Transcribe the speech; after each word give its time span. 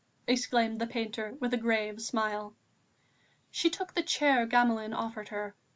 exclaimed 0.25 0.81
the 0.81 0.87
painter, 0.87 1.37
with 1.39 1.53
a 1.53 1.57
grave 1.57 2.01
smile. 2.01 2.55
She 3.51 3.69
took 3.69 3.93
the 3.93 4.01
chair 4.01 4.47
Gamelin 4.47 4.95
offered 4.95 5.27
her. 5.29 5.53